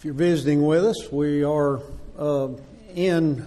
[0.00, 1.82] If you're visiting with us, we are
[2.18, 2.48] uh,
[2.94, 3.44] in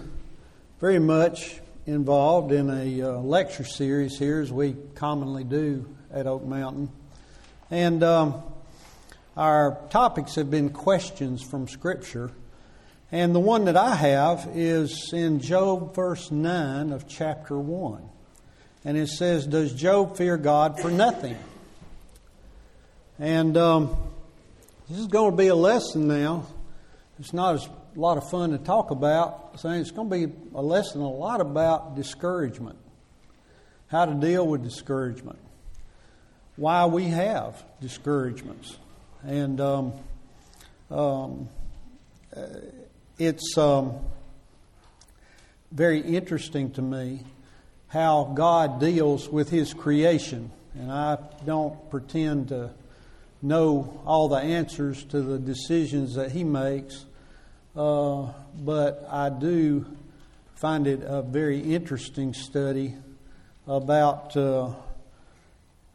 [0.78, 6.44] very much involved in a uh, lecture series here, as we commonly do at Oak
[6.44, 6.92] Mountain.
[7.72, 8.40] And um,
[9.36, 12.30] our topics have been questions from Scripture.
[13.10, 18.00] And the one that I have is in Job, verse 9 of chapter 1.
[18.84, 21.36] And it says, Does Job fear God for nothing?
[23.18, 23.96] And um,
[24.88, 26.46] this is going to be a lesson now.
[27.18, 29.58] It's not a lot of fun to talk about.
[29.58, 32.76] Saying it's going to be a lesson a lot about discouragement,
[33.88, 35.38] how to deal with discouragement,
[36.56, 38.76] why we have discouragements,
[39.22, 39.92] and um,
[40.90, 41.48] um,
[43.18, 43.94] it's um,
[45.72, 47.20] very interesting to me
[47.88, 51.16] how God deals with His creation, and I
[51.46, 52.70] don't pretend to
[53.44, 57.04] know all the answers to the decisions that he makes,
[57.76, 58.26] uh,
[58.58, 59.86] but I do
[60.56, 62.94] find it a very interesting study
[63.66, 64.70] about uh,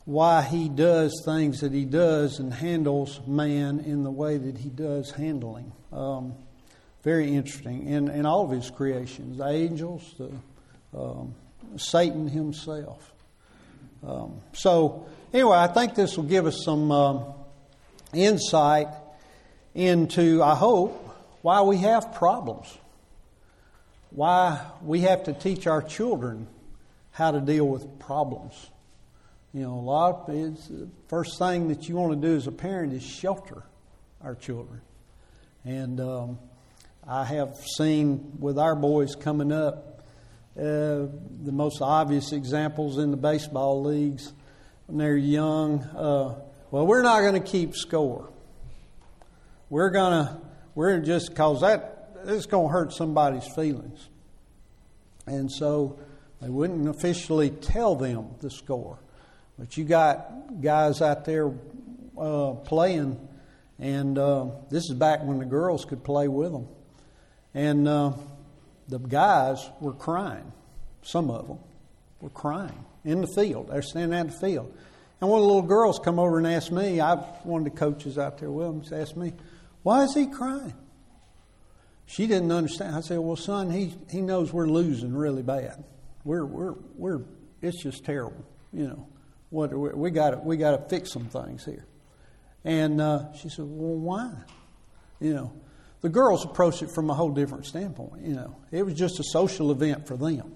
[0.05, 4.69] why he does things that he does and handles man in the way that he
[4.69, 5.71] does handling.
[5.91, 6.33] Um,
[7.03, 10.31] very interesting in, in all of his creations the angels, the,
[10.99, 11.33] um,
[11.77, 13.11] Satan himself.
[14.05, 17.25] Um, so, anyway, I think this will give us some um,
[18.13, 18.87] insight
[19.73, 21.05] into, I hope,
[21.41, 22.77] why we have problems,
[24.09, 26.47] why we have to teach our children
[27.11, 28.69] how to deal with problems.
[29.53, 32.47] You know, a lot of it's the first thing that you want to do as
[32.47, 33.63] a parent is shelter
[34.21, 34.81] our children.
[35.63, 36.39] And um,
[37.07, 40.03] I have seen with our boys coming up
[40.57, 41.07] uh,
[41.43, 44.33] the most obvious examples in the baseball leagues
[44.87, 45.83] when they're young.
[45.83, 46.35] Uh,
[46.71, 48.29] well, we're not going to keep score.
[49.69, 50.37] We're going to,
[50.75, 54.07] we're just, because that, it's going to hurt somebody's feelings.
[55.25, 55.99] And so
[56.41, 58.99] they wouldn't officially tell them the score.
[59.57, 61.51] But you got guys out there
[62.17, 63.27] uh, playing,
[63.77, 66.67] and uh, this is back when the girls could play with them.
[67.53, 68.13] And uh,
[68.87, 70.51] the guys were crying.
[71.01, 71.59] Some of them
[72.21, 73.69] were crying in the field.
[73.69, 74.73] They're standing out in the field.
[75.21, 77.77] And one of the little girls come over and asked me, I've one of the
[77.77, 79.33] coaches out there him, asked me,
[79.83, 80.73] why is he crying?
[82.05, 82.95] She didn't understand.
[82.95, 85.83] I said, well, son, he, he knows we're losing really bad.
[86.23, 87.21] We're, we're, we're,
[87.61, 89.07] it's just terrible, you know.
[89.49, 91.85] What, we we got we to fix some things here.
[92.63, 94.31] And uh, she said, well, why?
[95.19, 95.53] You know,
[96.01, 98.25] the girls approached it from a whole different standpoint.
[98.25, 100.53] You know, it was just a social event for them.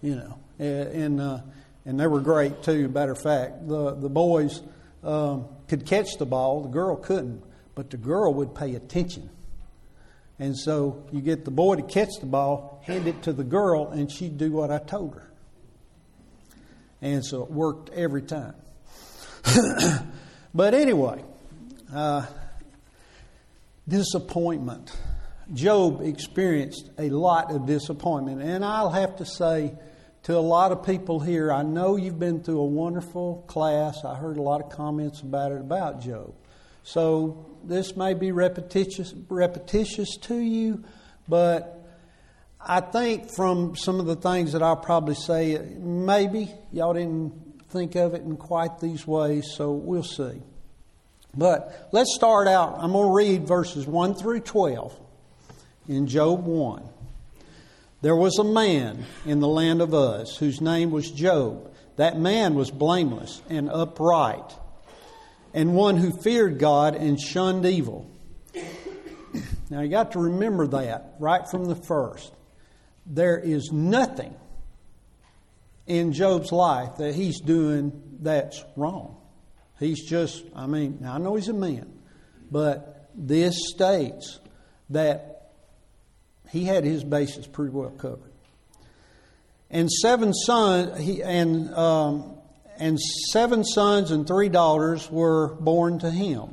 [0.00, 1.40] You know, and uh,
[1.86, 2.88] and they were great too.
[2.88, 4.60] Matter of fact, the the boys
[5.02, 7.42] um, could catch the ball, the girl couldn't,
[7.74, 9.30] but the girl would pay attention.
[10.38, 13.88] And so you get the boy to catch the ball, hand it to the girl,
[13.88, 15.30] and she'd do what I told her.
[17.00, 18.54] And so it worked every time.
[20.54, 21.24] but anyway,
[21.94, 22.26] uh,
[23.88, 24.94] disappointment.
[25.54, 28.42] Job experienced a lot of disappointment.
[28.42, 29.72] And I'll have to say,
[30.26, 34.04] to a lot of people here, I know you've been through a wonderful class.
[34.04, 36.34] I heard a lot of comments about it about Job.
[36.82, 40.82] So this may be repetitious, repetitious to you,
[41.28, 41.88] but
[42.60, 47.94] I think from some of the things that I'll probably say, maybe y'all didn't think
[47.94, 50.42] of it in quite these ways, so we'll see.
[51.36, 52.78] But let's start out.
[52.80, 54.92] I'm going to read verses 1 through 12
[55.86, 56.95] in Job 1.
[58.06, 61.74] There was a man in the land of Uz whose name was Job.
[61.96, 64.54] That man was blameless and upright,
[65.52, 68.08] and one who feared God and shunned evil.
[69.70, 72.32] Now you got to remember that right from the first.
[73.06, 74.36] There is nothing
[75.88, 79.16] in Job's life that he's doing that's wrong.
[79.80, 81.92] He's just, I mean, I know he's a man,
[82.52, 84.38] but this states
[84.90, 85.35] that
[86.50, 88.32] he had his bases pretty well covered.
[89.70, 92.36] And seven sons, and um,
[92.78, 96.50] and seven sons and three daughters were born to him.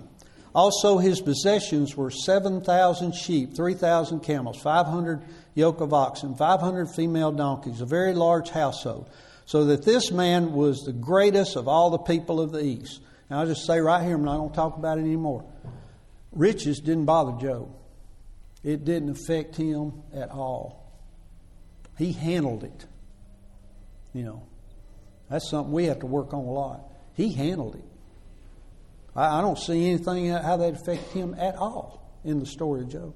[0.56, 5.22] Also, his possessions were 7,000 sheep, 3,000 camels, 500
[5.56, 9.10] yoke of oxen, 500 female donkeys, a very large household.
[9.45, 13.01] So that this man was the greatest of all the people of the East.
[13.30, 15.44] Now, I'll just say right here, I'm not going to talk about it anymore.
[16.31, 17.69] Riches didn't bother Job.
[18.63, 20.83] It didn't affect him at all.
[21.98, 22.86] He handled it.
[24.13, 24.44] You know,
[25.30, 26.81] that's something we have to work on a lot.
[27.13, 27.86] He handled it.
[29.15, 32.19] I, I don't see anything how that affected him at all.
[32.24, 33.13] in the story of Job.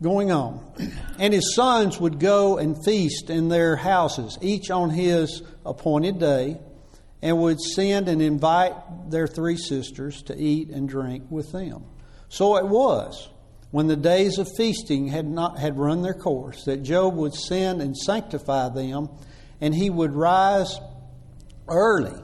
[0.00, 0.60] Going on.
[1.18, 6.58] And his sons would go and feast in their houses, each on his appointed day,
[7.20, 8.72] and would send and invite
[9.08, 11.84] their three sisters to eat and drink with them.
[12.28, 13.28] So it was,
[13.72, 17.80] when the days of feasting had not had run their course, that Job would send
[17.80, 19.08] and sanctify them,
[19.60, 20.78] and he would rise
[21.66, 22.22] early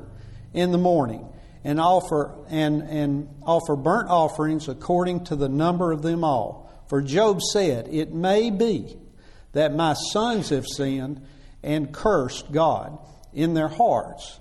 [0.53, 1.27] in the morning
[1.65, 6.71] and offer and, and offer burnt offerings according to the number of them all.
[6.89, 8.99] For Job said, It may be
[9.53, 11.27] that my sons have sinned
[11.62, 12.99] and cursed God
[13.33, 14.39] in their hearts.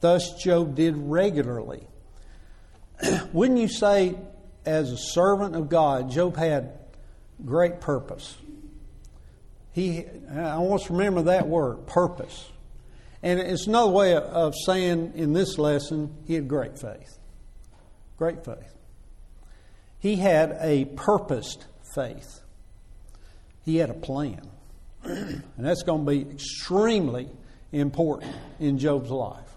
[0.00, 1.86] Thus Job did regularly.
[3.32, 4.16] Wouldn't you say,
[4.64, 6.78] as a servant of God, Job had
[7.44, 8.36] great purpose?
[9.72, 12.50] He, I want to remember that word, purpose.
[13.22, 17.18] And it's another way of saying in this lesson, he had great faith.
[18.16, 18.74] Great faith.
[19.98, 22.40] He had a purposed faith.
[23.64, 24.40] He had a plan.
[25.04, 27.28] and that's going to be extremely
[27.72, 29.56] important in Job's life.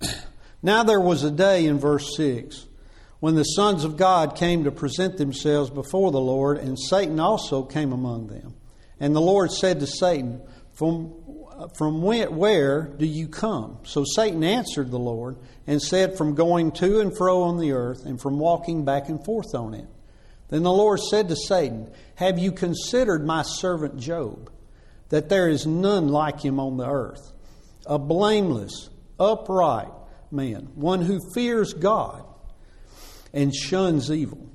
[0.62, 2.67] now there was a day in verse 6
[3.20, 7.62] when the sons of God came to present themselves before the Lord, and Satan also
[7.64, 8.54] came among them.
[9.00, 10.40] And the Lord said to Satan,
[10.74, 11.14] From
[11.76, 13.78] from where do you come?
[13.82, 18.06] So Satan answered the Lord and said, From going to and fro on the earth
[18.06, 19.86] and from walking back and forth on it.
[20.50, 24.52] Then the Lord said to Satan, Have you considered my servant Job,
[25.08, 27.32] that there is none like him on the earth,
[27.86, 28.88] a blameless,
[29.18, 29.90] upright
[30.30, 32.24] man, one who fears God
[33.32, 34.46] and shuns evil?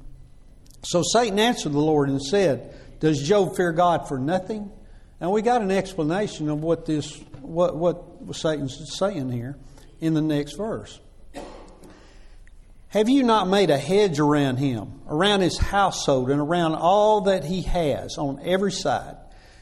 [0.84, 4.72] So Satan answered the Lord and said, Does Job fear God for nothing?
[5.20, 8.04] And we got an explanation of what this what what
[8.34, 9.58] Satan's saying here
[10.02, 11.00] in the next verse.
[12.90, 17.44] Have you not made a hedge around him, around his household, and around all that
[17.44, 19.16] he has on every side?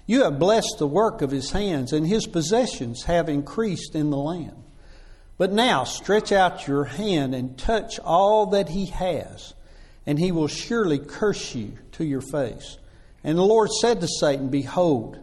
[0.05, 4.17] You have blessed the work of his hands, and his possessions have increased in the
[4.17, 4.60] land.
[5.41, 9.55] But now stretch out your hand and touch all that he has,
[10.05, 12.77] and he will surely curse you to your face.
[13.23, 15.17] And the Lord said to Satan, Behold,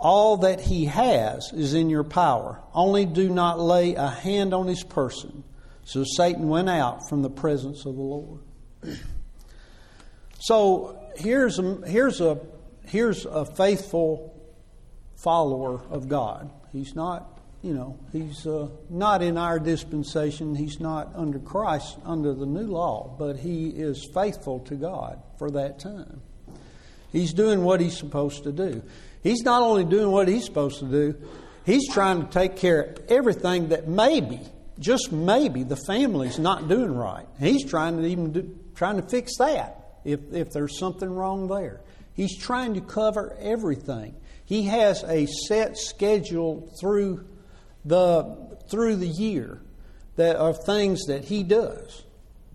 [0.00, 2.62] all that he has is in your power.
[2.72, 5.44] Only do not lay a hand on his person.
[5.84, 8.40] So Satan went out from the presence of the Lord.
[10.40, 12.40] So here's a, here's a,
[12.86, 14.34] here's a faithful
[15.16, 16.50] follower of God.
[16.72, 17.33] He's not,
[17.64, 20.54] you know, he's uh, not in our dispensation.
[20.54, 25.50] He's not under Christ, under the new law, but he is faithful to God for
[25.52, 26.20] that time.
[27.10, 28.82] He's doing what he's supposed to do.
[29.22, 31.14] He's not only doing what he's supposed to do,
[31.64, 34.40] he's trying to take care of everything that maybe,
[34.78, 37.24] just maybe, the family's not doing right.
[37.40, 41.80] He's trying to even do, trying to fix that if, if there's something wrong there.
[42.12, 44.16] He's trying to cover everything.
[44.44, 47.24] He has a set schedule through
[47.84, 49.60] the through the year
[50.16, 52.04] that of things that he does.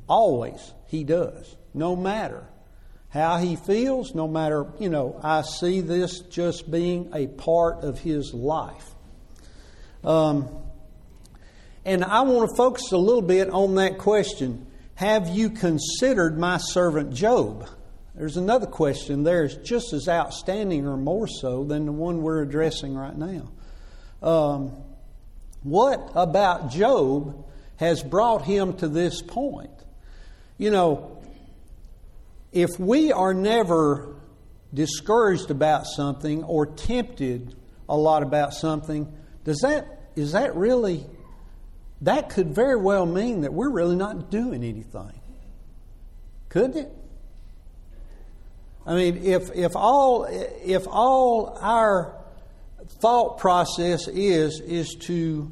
[0.08, 2.48] Always he does, no matter
[3.10, 8.00] how he feels, no matter, you know, I see this just being a part of
[8.00, 8.86] his life.
[10.04, 10.48] Um,
[11.86, 16.58] and I want to focus a little bit on that question Have you considered my
[16.58, 17.68] servant Job?
[18.16, 22.42] There's another question there, it's just as outstanding or more so than the one we're
[22.42, 23.52] addressing right now.
[24.21, 24.74] Um,
[25.63, 27.45] what about Job
[27.78, 29.71] has brought him to this point?
[30.57, 31.21] You know,
[32.51, 34.16] if we are never
[34.73, 37.56] discouraged about something or tempted
[37.87, 39.11] a lot about something,
[39.44, 41.06] does that is that really
[42.01, 45.19] that could very well mean that we're really not doing anything.
[46.49, 46.92] Couldn't it?
[48.85, 52.19] I mean, if if all if all our
[52.88, 55.52] thought process is is to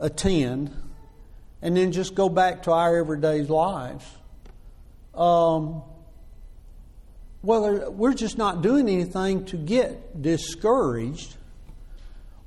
[0.00, 0.74] attend
[1.60, 4.04] and then just go back to our everyday lives,
[5.14, 5.82] um,
[7.42, 11.34] well, we're just not doing anything to get discouraged.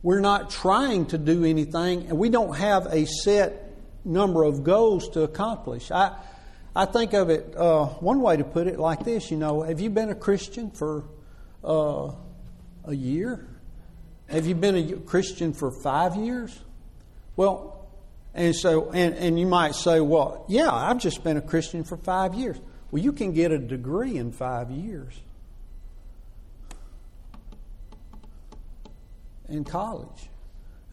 [0.03, 3.73] We're not trying to do anything, and we don't have a set
[4.03, 5.91] number of goals to accomplish.
[5.91, 6.17] I,
[6.75, 9.29] I think of it uh, one way to put it like this.
[9.29, 11.03] You know, have you been a Christian for
[11.63, 12.11] uh,
[12.85, 13.47] a year?
[14.31, 16.57] Have you been a Christian for five years?
[17.35, 17.85] Well,
[18.33, 21.97] and so, and, and you might say, well, yeah, I've just been a Christian for
[21.97, 22.57] five years.
[22.91, 25.13] Well, you can get a degree in five years
[29.49, 30.29] in college.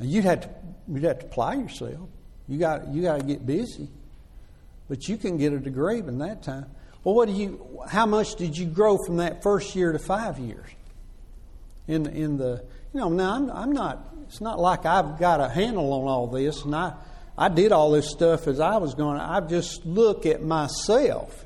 [0.01, 0.51] And you'd have to
[0.89, 2.09] you'd have to apply yourself.
[2.49, 3.89] You got you got to get busy.
[4.89, 6.67] but you can get a degree in that time.
[7.05, 7.81] Well, what do you?
[7.89, 10.69] How much did you grow from that first year to five years?
[11.87, 14.15] In in the you know now I'm I'm not.
[14.29, 16.95] It's not like I've got a handle on all this, and I
[17.37, 19.19] I did all this stuff as I was going.
[19.19, 21.45] I just look at myself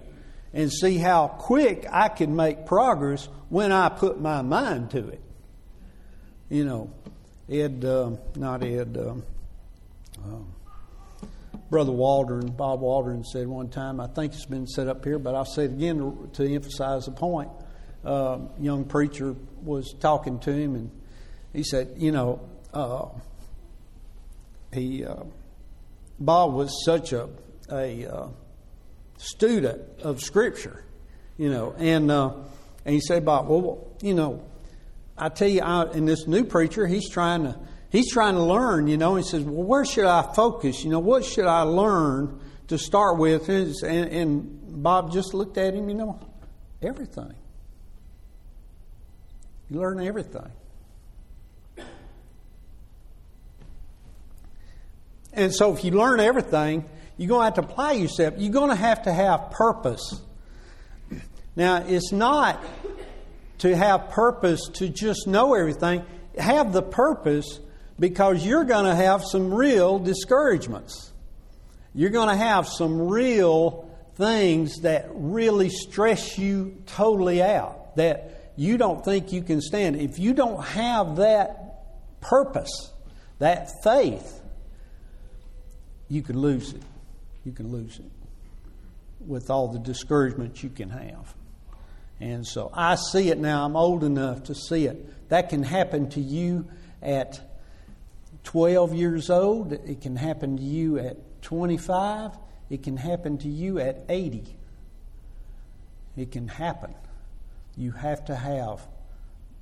[0.55, 5.21] and see how quick I can make progress when I put my mind to it.
[6.49, 6.91] You know,
[7.51, 9.23] Ed, uh, not Ed, um,
[10.25, 10.55] um,
[11.71, 15.35] Brother Waldron, Bob Waldron said one time, I think it's been set up here, but
[15.35, 17.51] I'll say it again to, to emphasize the point.
[18.05, 20.91] Uh, young preacher was talking to him, and
[21.53, 23.07] he said, You know, uh,
[24.73, 25.25] he, uh,
[26.19, 27.29] Bob was such a,
[27.71, 28.29] a uh,
[29.19, 30.85] student of Scripture,
[31.37, 31.75] you know.
[31.79, 32.35] And uh,
[32.85, 34.45] and he said, "Bob, well, you know,
[35.17, 37.59] I tell you, I, and this new preacher, he's trying to
[37.93, 39.15] he's trying to learn, you know.
[39.15, 40.83] He says, well, where should I focus?
[40.83, 43.49] You know, what should I learn to start with?
[43.49, 46.19] And, and Bob just looked at him, you know,
[46.83, 47.35] everything.
[49.71, 50.51] You learn everything.
[55.33, 56.85] And so, if you learn everything,
[57.17, 58.35] you're going to have to apply yourself.
[58.37, 60.21] You're going to have to have purpose.
[61.55, 62.63] Now, it's not
[63.59, 66.05] to have purpose to just know everything.
[66.39, 67.61] Have the purpose
[67.99, 71.13] because you're going to have some real discouragements.
[71.95, 78.79] You're going to have some real things that really stress you totally out, that you
[78.79, 79.97] don't think you can stand.
[79.97, 82.91] If you don't have that purpose,
[83.39, 84.41] that faith,
[86.13, 86.83] you can lose it
[87.45, 88.11] you can lose it
[89.27, 91.35] with all the discouragement you can have.
[92.21, 93.65] And so I see it now.
[93.65, 95.29] I'm old enough to see it.
[95.29, 96.67] That can happen to you
[97.03, 97.41] at
[98.45, 99.73] 12 years old.
[99.73, 102.33] It can happen to you at 25.
[102.71, 104.45] It can happen to you at 80.
[106.17, 106.95] It can happen.
[107.77, 108.87] You have to have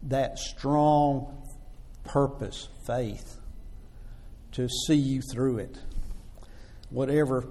[0.04, 1.46] that strong
[2.04, 3.38] purpose, faith,
[4.52, 5.78] to see you through it.
[6.90, 7.46] Whatever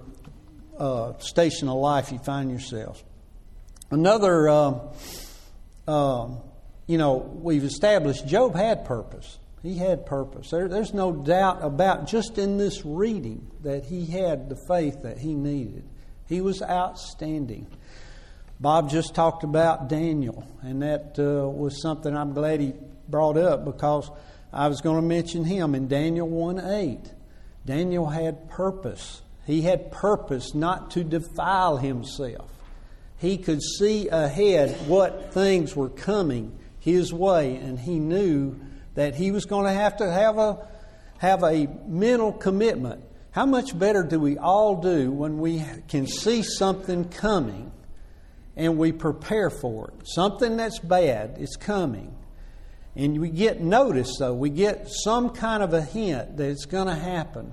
[0.78, 3.02] uh, station of life you find yourselves.
[3.90, 4.78] Another, uh,
[5.88, 6.28] uh,
[6.86, 9.38] you know, we've established Job had purpose.
[9.62, 10.50] He had purpose.
[10.50, 15.18] There, there's no doubt about just in this reading that he had the faith that
[15.18, 15.84] he needed.
[16.26, 17.66] He was outstanding.
[18.58, 22.74] Bob just talked about Daniel, and that uh, was something I'm glad he
[23.08, 24.10] brought up because
[24.52, 27.00] I was going to mention him in Daniel 1 8.
[27.66, 29.22] Daniel had purpose.
[29.50, 32.50] He had purpose not to defile himself.
[33.18, 38.58] He could see ahead what things were coming his way, and he knew
[38.94, 40.66] that he was going to have to have a,
[41.18, 43.04] have a mental commitment.
[43.32, 47.70] How much better do we all do when we can see something coming
[48.56, 50.08] and we prepare for it?
[50.08, 52.16] Something that's bad is coming.
[52.96, 54.34] And we get notice, though.
[54.34, 57.52] We get some kind of a hint that it's going to happen.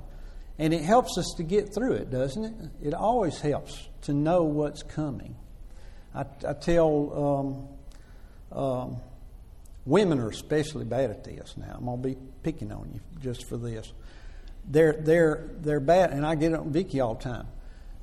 [0.60, 2.54] And it helps us to get through it, doesn't it?
[2.88, 5.36] It always helps to know what's coming.
[6.16, 7.70] I, I tell
[8.52, 8.98] um, um,
[9.86, 11.76] women are especially bad at this now.
[11.78, 13.92] I'm going to be picking on you just for this.
[14.68, 17.48] They're, they're, they're bad, and I get it on Vicky all the time.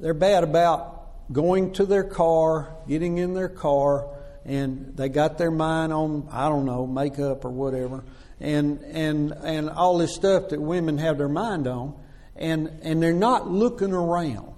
[0.01, 4.09] They're bad about going to their car, getting in their car,
[4.45, 8.05] and they got their mind on, I don't know, makeup or whatever,
[8.41, 11.95] and, and, and all this stuff that women have their mind on
[12.37, 14.55] and and they're not looking around.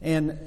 [0.00, 0.38] And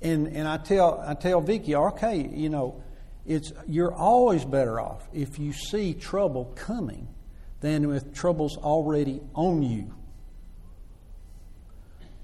[0.00, 2.82] and and I tell I tell Vicky, okay, you know,
[3.26, 7.08] it's you're always better off if you see trouble coming
[7.60, 9.92] than if trouble's already on you.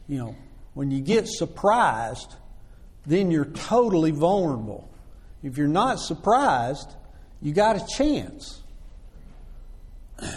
[0.09, 0.37] You know,
[0.75, 2.35] when you get surprised,
[3.07, 4.89] then you're totally vulnerable.
[5.43, 6.89] If you're not surprised,
[7.41, 8.61] you got a chance.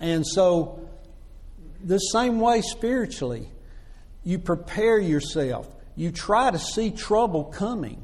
[0.00, 0.83] And so
[1.84, 3.48] the same way spiritually.
[4.24, 5.68] You prepare yourself.
[5.94, 8.02] You try to see trouble coming.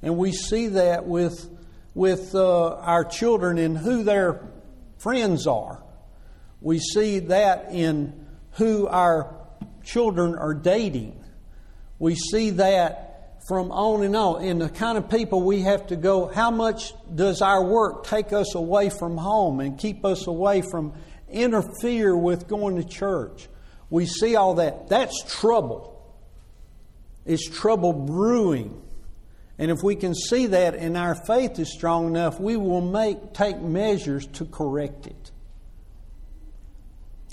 [0.00, 1.48] And we see that with,
[1.94, 4.46] with uh, our children and who their
[4.98, 5.82] friends are.
[6.60, 9.34] We see that in who our
[9.84, 11.22] children are dating.
[11.98, 14.44] We see that from on and on.
[14.44, 18.32] In the kind of people we have to go, how much does our work take
[18.32, 20.92] us away from home and keep us away from
[21.36, 23.48] interfere with going to church.
[23.90, 24.88] We see all that.
[24.88, 25.92] That's trouble.
[27.24, 28.82] It's trouble brewing.
[29.58, 33.32] And if we can see that and our faith is strong enough, we will make
[33.32, 35.30] take measures to correct it.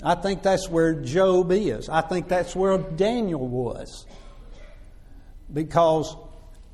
[0.02, 1.88] I think that's where Job is.
[1.88, 4.06] I think that's where Daniel was.
[5.52, 6.16] because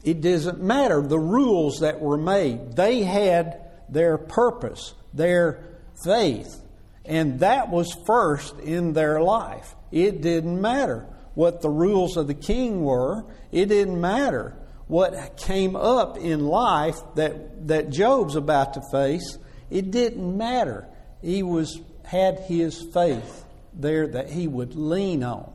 [0.03, 2.77] it doesn't matter the rules that were made.
[2.77, 5.65] They had their purpose, their
[6.05, 6.61] faith,
[7.05, 9.75] and that was first in their life.
[9.91, 15.77] It didn't matter what the rules of the king were, it didn't matter what came
[15.77, 19.39] up in life that, that Job's about to face.
[19.71, 20.89] It didn't matter.
[21.23, 25.53] He was had his faith there that he would lean on.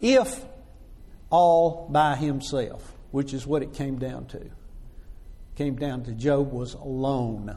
[0.00, 0.42] If
[1.28, 4.50] all by himself, which is what it came down to.
[5.56, 7.56] Came down to Job was alone,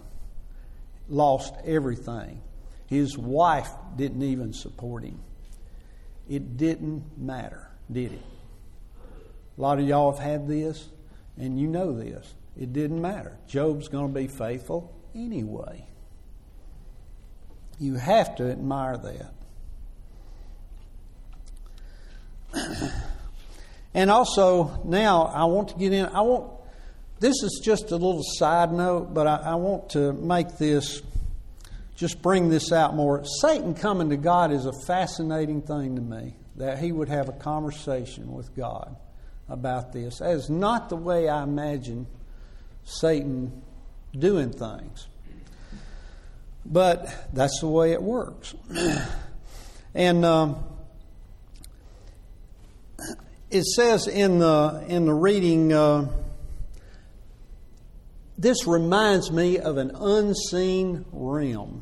[1.08, 2.42] lost everything.
[2.88, 5.20] His wife didn't even support him.
[6.30, 8.22] It didn't matter, did it?
[9.58, 10.90] A lot of y'all have had this,
[11.38, 12.34] and you know this.
[12.60, 13.38] It didn't matter.
[13.48, 15.86] Job's going to be faithful anyway.
[17.80, 19.34] You have to admire that.
[23.94, 26.06] and also, now I want to get in.
[26.08, 26.54] I want.
[27.20, 31.02] This is just a little side note, but I, I want to make this
[31.98, 33.26] just bring this out more.
[33.42, 37.34] Satan coming to God is a fascinating thing to me, that he would have a
[37.34, 38.96] conversation with God
[39.50, 40.20] about this.
[40.20, 42.06] That is not the way I imagine
[42.84, 43.64] Satan
[44.18, 45.08] doing things.
[46.66, 48.54] But that's the way it works.
[49.96, 50.64] and um,
[53.50, 56.10] it says in the, in the reading, uh,
[58.38, 61.82] this reminds me of an unseen realm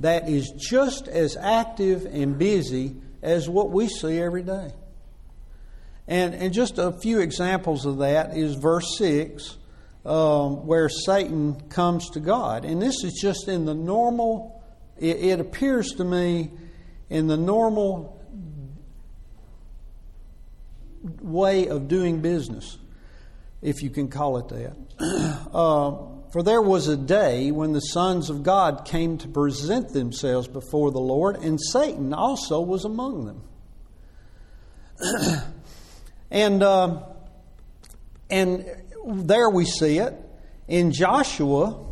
[0.00, 4.72] that is just as active and busy as what we see every day.
[6.08, 9.58] And, and just a few examples of that is verse 6,
[10.04, 12.64] um, where Satan comes to God.
[12.64, 14.62] And this is just in the normal,
[14.98, 16.50] it, it appears to me
[17.10, 18.20] in the normal
[21.20, 22.78] way of doing business,
[23.62, 24.76] if you can call it that.
[25.52, 25.96] Uh,
[26.32, 30.92] for there was a day when the sons of God came to present themselves before
[30.92, 33.42] the Lord, and Satan also was among them.
[36.30, 37.02] and uh,
[38.28, 38.64] and
[39.06, 40.14] there we see it
[40.68, 41.86] in Joshua.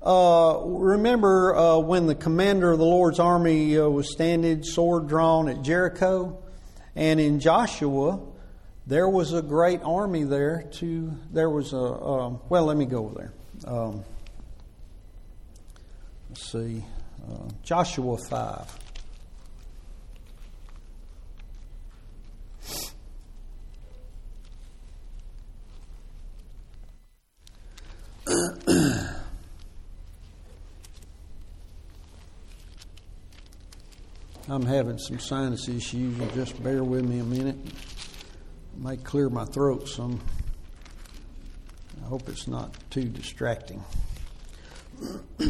[0.00, 5.48] Uh, remember uh, when the commander of the Lord's army uh, was standing, sword drawn
[5.48, 6.42] at Jericho,
[6.94, 8.20] and in Joshua
[8.86, 10.68] there was a great army there.
[10.74, 13.32] To there was a um, well, let me go over there.
[13.66, 14.04] Um,
[16.28, 16.84] let's see,
[17.26, 18.78] uh, Joshua 5.
[34.46, 37.56] I'm having some sinus issues, and just bear with me a minute.
[37.66, 40.20] It might clear my throat some.
[42.04, 43.82] I hope it's not too distracting.
[45.38, 45.38] Let's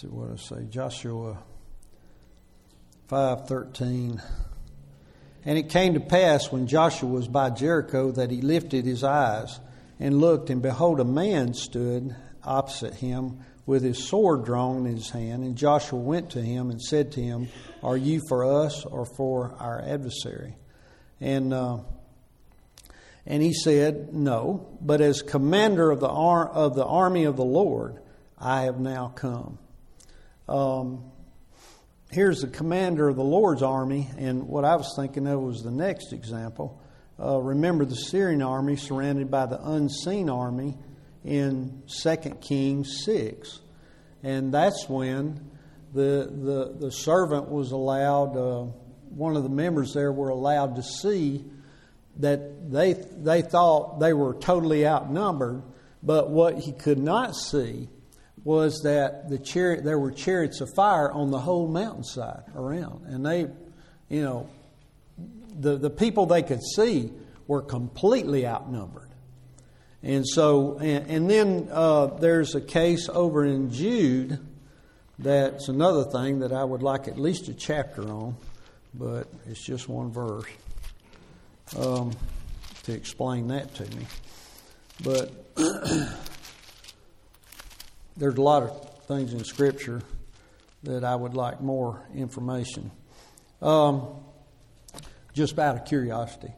[0.00, 0.66] see what I say.
[0.68, 1.38] Joshua
[3.08, 4.20] 5:13
[5.44, 9.60] And it came to pass when Joshua was by Jericho that he lifted his eyes
[9.98, 15.10] and looked and behold a man stood opposite him with his sword drawn in his
[15.10, 15.44] hand.
[15.44, 17.48] And Joshua went to him and said to him
[17.82, 20.56] are you for us or for our adversary?
[21.20, 21.78] And uh,
[23.26, 27.44] and he said no but as commander of the ar- of the army of the
[27.44, 28.00] Lord
[28.38, 29.58] I have now come.
[30.46, 31.10] Um,
[32.10, 35.70] here's the commander of the Lord's army, and what I was thinking of was the
[35.70, 36.80] next example.
[37.20, 40.76] Uh, remember the Syrian army surrounded by the unseen army
[41.24, 43.60] in 2 Kings 6.
[44.22, 45.50] And that's when
[45.92, 48.62] the, the, the servant was allowed, uh,
[49.10, 51.44] one of the members there were allowed to see
[52.16, 55.62] that they, they thought they were totally outnumbered,
[56.02, 57.88] but what he could not see
[58.48, 63.26] was that the chariot there were chariots of fire on the whole mountainside around, and
[63.26, 63.40] they,
[64.08, 64.48] you know,
[65.60, 67.12] the the people they could see
[67.46, 69.10] were completely outnumbered,
[70.02, 74.38] and so and, and then uh, there's a case over in Jude
[75.18, 78.34] that's another thing that I would like at least a chapter on,
[78.94, 80.46] but it's just one verse
[81.78, 82.12] um,
[82.84, 84.06] to explain that to me,
[85.04, 85.34] but.
[88.18, 90.02] there's a lot of things in Scripture
[90.82, 92.90] that I would like more information.
[93.62, 94.08] Um,
[95.32, 96.52] just out of curiosity.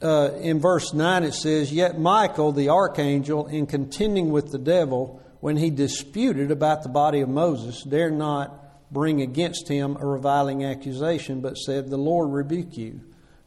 [0.00, 5.22] Uh, in verse 9 it says, Yet Michael, the archangel, in contending with the devil,
[5.40, 10.64] when he disputed about the body of Moses, dare not bring against him a reviling
[10.64, 13.00] accusation, but said, The Lord rebuke you.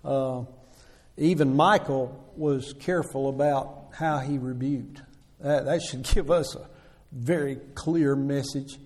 [0.03, 0.43] Uh,
[1.17, 5.01] even Michael was careful about how he rebuked.
[5.39, 6.67] That, that should give us a
[7.11, 8.79] very clear message.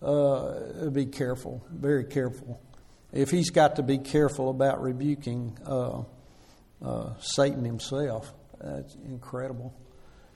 [0.00, 2.60] Uh, be careful, very careful.
[3.12, 6.02] If he's got to be careful about rebuking uh,
[6.84, 9.74] uh, Satan himself, that's incredible.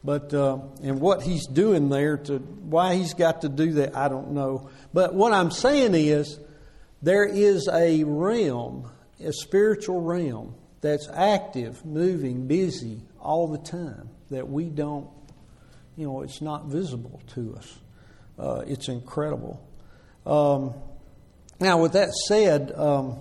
[0.05, 4.09] But uh, and what he's doing there to why he's got to do that, I
[4.09, 4.71] don't know.
[4.93, 6.41] But what I'm saying is
[7.03, 14.49] there is a realm, a spiritual realm that's active, moving, busy all the time that
[14.49, 15.09] we don't,
[15.97, 17.79] you know, it's not visible to us.
[18.39, 19.67] Uh, it's incredible.
[20.25, 20.75] Um,
[21.61, 23.19] now, with that said, um,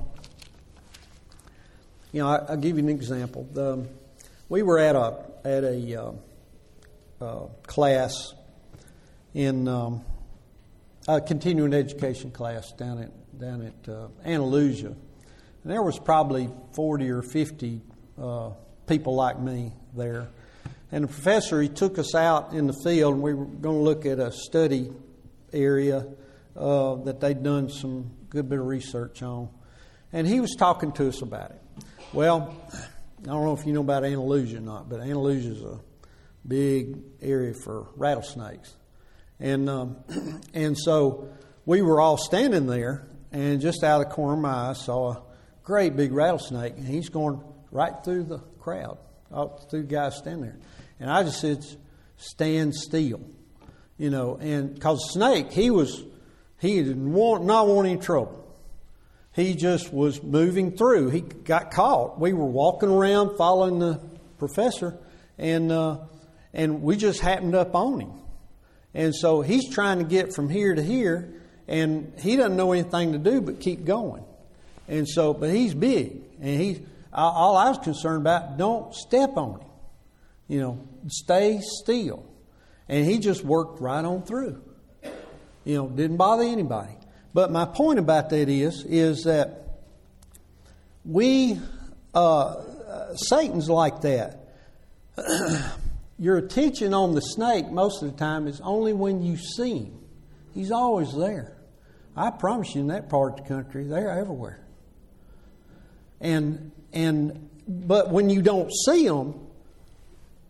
[2.11, 3.47] you know, I, will give you an example.
[3.51, 3.87] The,
[4.49, 6.11] we were at a at a uh,
[7.21, 8.33] uh, class
[9.33, 10.03] in um,
[11.07, 17.09] a continuing education class down at down at uh, Andalusia, and there was probably forty
[17.09, 17.81] or fifty
[18.21, 18.51] uh,
[18.87, 20.29] people like me there.
[20.91, 23.83] And the professor he took us out in the field, and we were going to
[23.83, 24.91] look at a study
[25.53, 26.05] area
[26.55, 29.49] uh, that they'd done some good bit of research on,
[30.11, 31.61] and he was talking to us about it.
[32.13, 35.79] Well, I don't know if you know about Andalusia or not, but Andalusia is a
[36.45, 38.75] big area for rattlesnakes.
[39.39, 39.97] And, um,
[40.53, 41.29] and so
[41.65, 44.73] we were all standing there, and just out of the corner of my eye, I
[44.73, 45.23] saw a
[45.63, 48.97] great big rattlesnake, and he's going right through the crowd,
[49.31, 50.57] through the guys stand there.
[50.99, 51.65] And I just said,
[52.17, 53.21] stand still,
[53.97, 56.03] you know, and because snake, he was,
[56.59, 58.37] he didn't want, not want any trouble.
[59.33, 61.09] He just was moving through.
[61.09, 62.19] He got caught.
[62.19, 64.01] We were walking around following the
[64.37, 64.97] professor,
[65.37, 65.99] and uh,
[66.53, 68.11] and we just happened up on him.
[68.93, 71.33] And so he's trying to get from here to here,
[71.67, 74.25] and he doesn't know anything to do but keep going.
[74.89, 76.81] And so, but he's big, and he
[77.13, 79.67] all I was concerned about, don't step on him.
[80.47, 82.25] You know, stay still.
[82.87, 84.61] And he just worked right on through.
[85.63, 86.93] You know, didn't bother anybody.
[87.33, 89.79] But my point about that is, is that
[91.05, 91.59] we,
[92.13, 92.55] uh,
[93.15, 94.37] Satan's like that.
[96.21, 99.99] your attention on the snake most of the time is only when you see him.
[100.53, 101.57] He's always there.
[102.15, 104.63] I promise you, in that part of the country, they're everywhere.
[106.19, 109.39] And and but when you don't see them,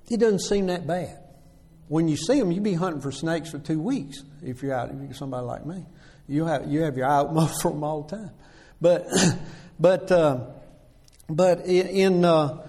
[0.09, 1.17] it doesn't seem that bad.
[1.87, 4.89] When you see them, you be hunting for snakes for two weeks if you're out.
[4.89, 5.85] If you're somebody like me,
[6.27, 8.31] you have you have your eye open for them all the time.
[8.79, 9.07] But
[9.79, 10.45] but uh,
[11.29, 12.65] but in uh,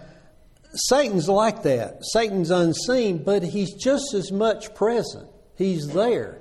[0.74, 2.04] Satan's like that.
[2.12, 5.28] Satan's unseen, but he's just as much present.
[5.56, 6.40] He's there.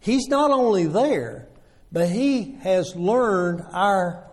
[0.00, 1.48] He's not only there,
[1.90, 4.23] but he has learned our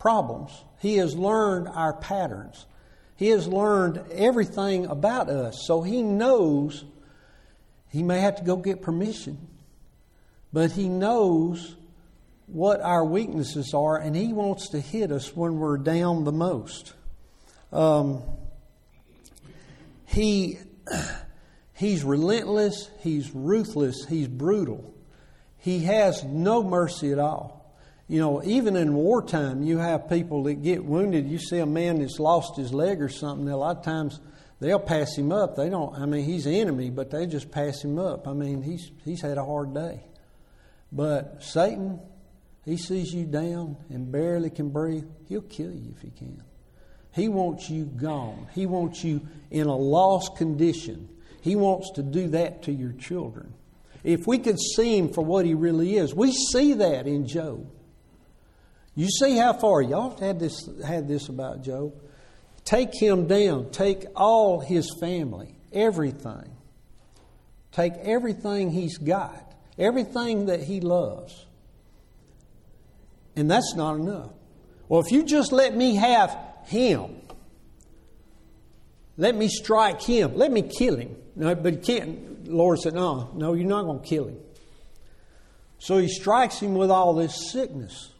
[0.00, 0.50] problems.
[0.80, 2.66] He has learned our patterns.
[3.14, 5.62] He has learned everything about us.
[5.66, 6.84] So he knows
[7.90, 9.46] he may have to go get permission,
[10.52, 11.76] but he knows
[12.46, 16.94] what our weaknesses are, and he wants to hit us when we're down the most.
[17.72, 18.22] Um,
[20.06, 20.58] he,
[21.74, 24.94] he's relentless, he's ruthless, he's brutal.
[25.58, 27.59] He has no mercy at all.
[28.10, 31.28] You know, even in wartime, you have people that get wounded.
[31.28, 34.18] You see a man that's lost his leg or something, a lot of times
[34.58, 35.54] they'll pass him up.
[35.54, 38.26] They don't, I mean, he's enemy, but they just pass him up.
[38.26, 40.02] I mean, he's, he's had a hard day.
[40.90, 42.00] But Satan,
[42.64, 46.42] he sees you down and barely can breathe, he'll kill you if he can.
[47.12, 48.48] He wants you gone.
[48.56, 49.20] He wants you
[49.52, 51.08] in a lost condition.
[51.42, 53.54] He wants to do that to your children.
[54.02, 57.70] If we could see him for what he really is, we see that in Job.
[58.94, 61.94] You see how far y'all had this had this about Job.
[62.64, 63.70] Take him down.
[63.70, 66.56] Take all his family, everything.
[67.72, 71.46] Take everything he's got, everything that he loves.
[73.36, 74.30] And that's not enough.
[74.88, 77.16] Well, if you just let me have him.
[79.16, 80.34] Let me strike him.
[80.34, 81.14] Let me kill him.
[81.36, 82.44] No, but he can't.
[82.44, 84.38] The Lord said, No, no, you're not going to kill him.
[85.78, 88.12] So he strikes him with all this sickness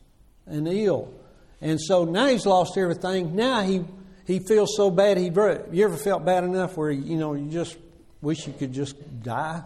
[0.50, 1.12] and ill.
[1.60, 3.36] And so now he's lost everything.
[3.36, 3.84] Now he,
[4.26, 5.18] he feels so bad.
[5.18, 7.76] He You ever felt bad enough where, you know, you just
[8.20, 9.62] wish you could just die?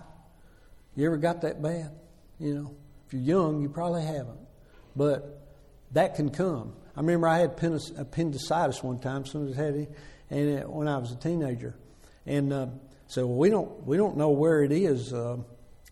[0.97, 1.91] You ever got that bad?
[2.39, 2.75] You know,
[3.07, 4.39] if you're young, you probably haven't.
[4.97, 5.41] But
[5.93, 6.73] that can come.
[6.97, 9.93] I remember I had appendicitis one time, soon as I had it,
[10.31, 11.75] and it, when I was a teenager.
[12.27, 12.67] And uh,
[13.09, 15.13] so we don't we don't know where it is.
[15.13, 15.39] Uh,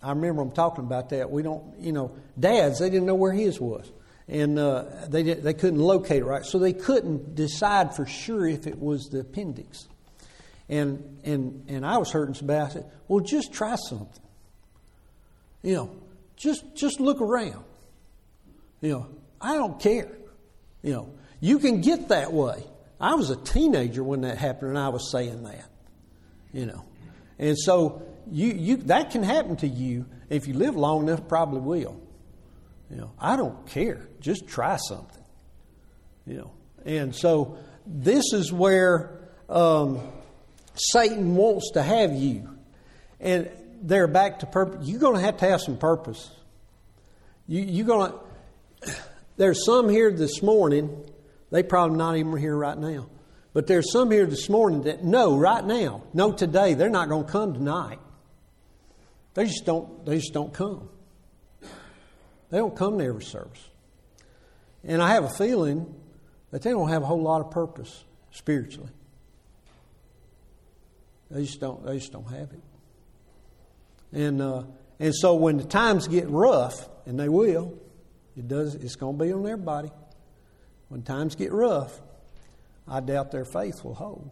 [0.02, 1.30] I remember them talking about that.
[1.30, 3.90] We don't, you know, dads they didn't know where his was,
[4.28, 8.66] and uh, they they couldn't locate it right, so they couldn't decide for sure if
[8.66, 9.86] it was the appendix.
[10.68, 12.62] And and and I was hurting so bad.
[12.62, 14.22] I said, "Well, just try something.
[15.62, 15.96] You know,
[16.36, 17.64] just just look around.
[18.80, 19.06] You know,
[19.40, 20.10] I don't care.
[20.82, 22.64] You know, you can get that way.
[23.00, 25.68] I was a teenager when that happened, and I was saying that.
[26.52, 26.84] You know,
[27.38, 31.26] and so you, you that can happen to you if you live long enough.
[31.28, 32.00] Probably will.
[32.90, 34.06] You know, I don't care.
[34.22, 35.22] Just try something.
[36.26, 36.52] You know,
[36.86, 40.00] and so this is where um,
[40.74, 42.48] Satan wants to have you,
[43.20, 43.50] and
[43.82, 44.86] they're back to purpose.
[44.88, 46.30] You're going to have to have some purpose.
[47.46, 48.94] You, you're going to.
[49.36, 51.04] There's some here this morning.
[51.50, 53.08] They probably not even here right now.
[53.52, 57.26] But there's some here this morning that know right now, know today, they're not going
[57.26, 57.98] to come tonight.
[59.34, 60.06] They just don't.
[60.06, 60.88] They just don't come.
[62.50, 63.66] They don't come to every service.
[64.84, 65.94] And I have a feeling
[66.50, 68.90] that they don't have a whole lot of purpose spiritually.
[71.30, 71.84] They just don't.
[71.84, 72.60] They just don't have it.
[74.12, 74.64] And uh,
[74.98, 77.74] and so when the times get rough, and they will,
[78.36, 78.74] it does.
[78.74, 79.90] It's going to be on everybody.
[80.88, 82.00] When times get rough,
[82.86, 84.30] I doubt their faith will hold.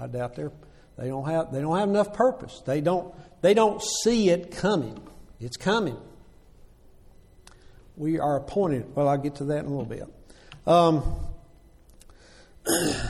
[0.00, 0.52] I doubt their
[0.96, 2.62] they don't have they don't have enough purpose.
[2.64, 4.98] They don't they don't see it coming.
[5.40, 5.98] It's coming.
[7.96, 8.94] We are appointed.
[8.94, 10.04] Well, I'll get to that in a little bit.
[10.66, 11.02] Um,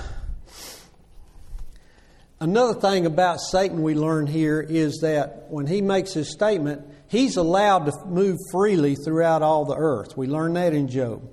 [2.41, 7.37] another thing about Satan we learn here is that when he makes his statement, he's
[7.37, 10.17] allowed to move freely throughout all the earth.
[10.17, 11.29] We learn that in Job.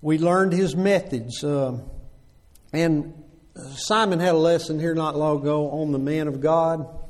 [0.00, 1.44] We learned his methods.
[1.44, 1.82] Um,
[2.72, 3.12] and
[3.76, 7.03] Simon had a lesson here not long ago on the man of God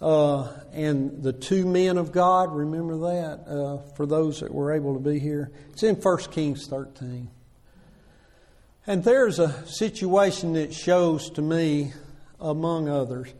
[0.00, 2.54] uh, and the two men of God.
[2.54, 5.50] Remember that uh, for those that were able to be here.
[5.72, 7.30] It's in 1 Kings 13.
[8.86, 11.92] And there's a situation that shows to me,
[12.40, 13.32] among others,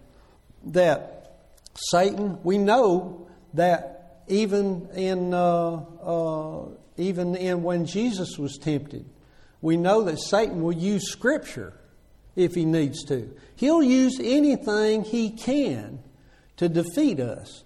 [0.64, 1.38] that
[1.74, 9.04] Satan, we know that even in, uh, uh even in when Jesus was tempted,
[9.60, 11.74] we know that Satan will use Scripture
[12.34, 13.34] if he needs to.
[13.54, 16.02] He'll use anything he can
[16.56, 17.64] to defeat us.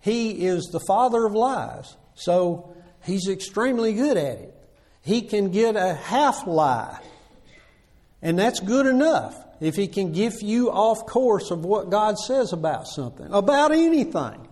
[0.00, 4.54] He is the father of lies, so he's extremely good at it.
[5.02, 7.00] He can get a half lie,
[8.22, 12.52] and that's good enough if he can get you off course of what God says
[12.52, 14.48] about something, about anything.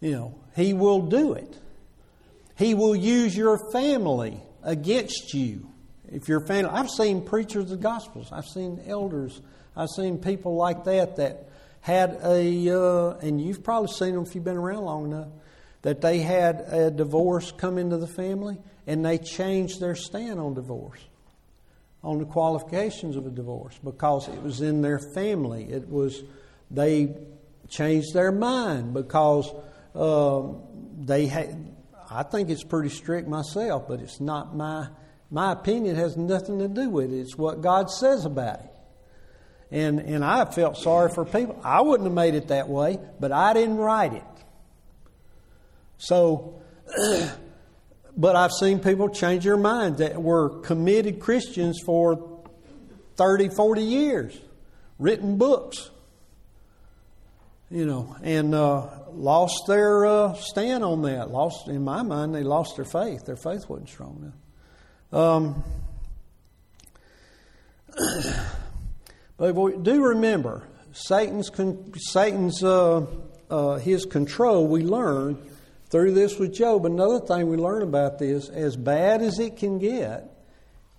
[0.00, 1.56] You know, he will do it.
[2.56, 5.70] He will use your family against you.
[6.10, 9.40] If you're a fan, I've seen preachers of the Gospels, I've seen elders,
[9.76, 11.49] I've seen people like that that
[11.80, 15.28] had a, uh, and you've probably seen them if you've been around long enough,
[15.82, 20.54] that they had a divorce come into the family and they changed their stand on
[20.54, 21.00] divorce,
[22.02, 25.64] on the qualifications of a divorce, because it was in their family.
[25.64, 26.22] It was,
[26.70, 27.14] they
[27.68, 29.50] changed their mind because
[29.94, 30.42] uh,
[30.98, 31.74] they had,
[32.10, 34.88] I think it's pretty strict myself, but it's not my
[35.30, 37.20] my opinion has nothing to do with it.
[37.20, 38.69] It's what God says about it.
[39.70, 41.60] And and I felt sorry for people.
[41.62, 44.24] I wouldn't have made it that way, but I didn't write it.
[45.98, 46.60] So
[48.16, 52.42] but I've seen people change their minds that were committed Christians for
[53.16, 54.38] 30, 40 years,
[54.98, 55.90] written books,
[57.70, 61.30] you know, and uh, lost their uh, stand on that.
[61.30, 63.24] Lost, in my mind, they lost their faith.
[63.24, 64.32] Their faith wasn't strong
[65.12, 65.24] enough.
[65.26, 65.64] Um,
[69.40, 71.50] but do remember Satan's
[71.96, 73.06] Satan's uh,
[73.48, 74.66] uh, his control.
[74.66, 75.38] We learn
[75.88, 76.84] through this with Job.
[76.84, 80.30] Another thing we learn about this: as bad as it can get,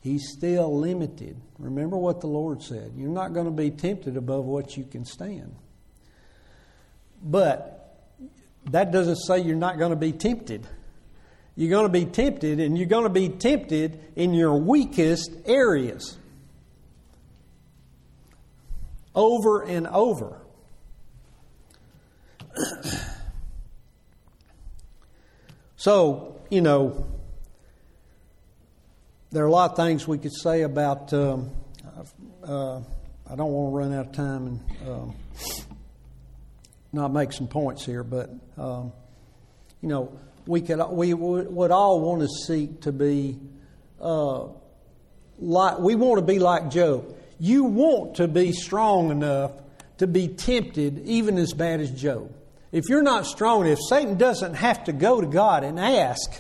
[0.02, 1.40] he's still limited.
[1.60, 5.06] Remember what the Lord said: You're not going to be tempted above what you can
[5.06, 5.56] stand.
[7.22, 7.96] But
[8.72, 10.66] that doesn't say you're not going to be tempted.
[11.56, 16.18] You're going to be tempted, and you're going to be tempted in your weakest areas
[19.16, 20.42] over and over.
[25.76, 27.08] so, you know,
[29.32, 31.14] there are a lot of things we could say about.
[31.14, 31.52] Um,
[32.44, 32.80] uh,
[33.30, 34.60] I don't want to run out of time and.
[34.90, 35.16] Um,
[36.94, 38.92] not make some points here, but um,
[39.82, 43.40] you know, we could we would all want to seek to be
[44.00, 44.48] uh,
[45.40, 47.16] like we want to be like Job.
[47.44, 49.54] You want to be strong enough
[49.98, 52.32] to be tempted, even as bad as Job.
[52.72, 56.40] If you're not strong, if Satan doesn't have to go to God and ask,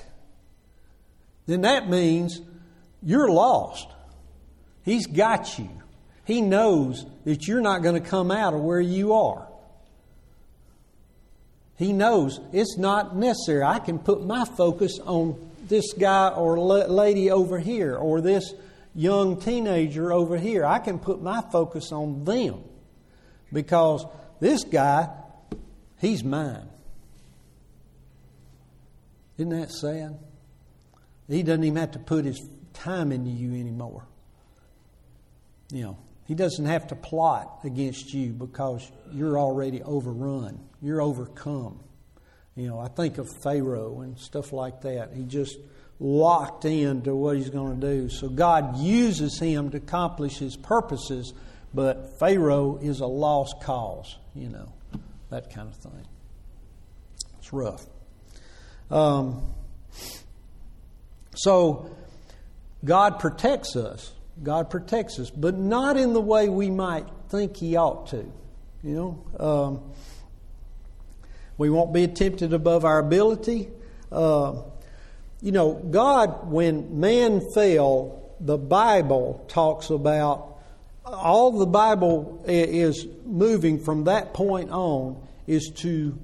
[1.47, 2.39] then that means
[3.01, 3.87] you're lost.
[4.83, 5.69] He's got you.
[6.23, 9.47] He knows that you're not going to come out of where you are.
[11.77, 13.63] He knows it's not necessary.
[13.63, 18.53] I can put my focus on this guy or lady over here or this
[18.93, 20.65] young teenager over here.
[20.65, 22.63] I can put my focus on them
[23.51, 24.05] because
[24.39, 25.09] this guy,
[25.99, 26.67] he's mine.
[29.37, 30.19] Isn't that sad?
[31.27, 32.39] He doesn't even have to put his
[32.73, 34.05] time into you anymore.
[35.71, 40.59] You know, he doesn't have to plot against you because you're already overrun.
[40.81, 41.79] You're overcome.
[42.55, 45.13] You know, I think of Pharaoh and stuff like that.
[45.13, 45.57] He just
[46.01, 48.09] locked into what he's going to do.
[48.09, 51.31] So God uses him to accomplish his purposes,
[51.75, 54.73] but Pharaoh is a lost cause, you know,
[55.29, 56.07] that kind of thing.
[57.37, 57.85] It's rough.
[58.89, 59.53] Um,
[61.35, 61.95] so
[62.83, 64.11] God protects us.
[64.41, 68.25] God protects us, but not in the way we might think He ought to.
[68.81, 69.93] You know, um,
[71.59, 73.69] we won't be tempted above our ability.
[74.11, 74.63] Uh,
[75.41, 80.59] you know, God, when man fell, the Bible talks about
[81.03, 86.17] all the Bible is moving from that point on is to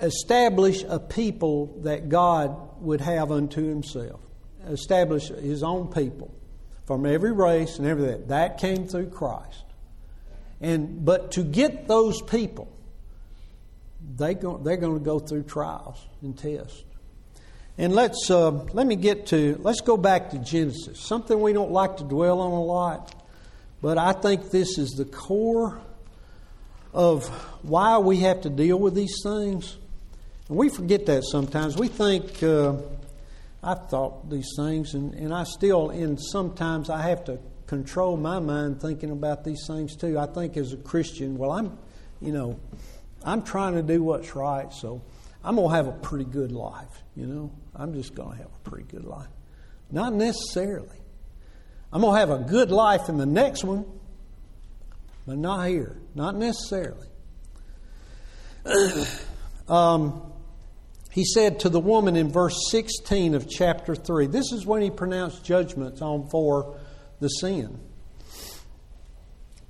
[0.00, 4.20] establish a people that God would have unto Himself,
[4.68, 6.32] establish His own people
[6.86, 8.26] from every race and everything.
[8.28, 9.64] That came through Christ.
[10.60, 12.70] And but to get those people,
[14.16, 16.84] they go, they're going to go through trials and tests.
[17.76, 21.00] And let's uh, let me get to let's go back to Genesis.
[21.00, 23.14] Something we don't like to dwell on a lot,
[23.82, 25.80] but I think this is the core
[26.92, 27.26] of
[27.62, 29.76] why we have to deal with these things.
[30.48, 31.76] And we forget that sometimes.
[31.76, 32.76] We think uh,
[33.62, 38.38] I've thought these things, and, and I still, in sometimes I have to control my
[38.38, 40.16] mind thinking about these things too.
[40.16, 41.76] I think as a Christian, well, I'm,
[42.20, 42.60] you know,
[43.24, 45.02] I'm trying to do what's right, so
[45.44, 47.52] I'm going to have a pretty good life, you know.
[47.76, 49.28] I'm just going to have a pretty good life.
[49.90, 50.98] Not necessarily.
[51.92, 53.84] I'm going to have a good life in the next one,
[55.26, 55.96] but not here.
[56.14, 57.06] Not necessarily.
[59.68, 60.32] um,
[61.10, 64.90] he said to the woman in verse 16 of chapter 3, this is when he
[64.90, 66.78] pronounced judgments on for
[67.20, 67.78] the sin.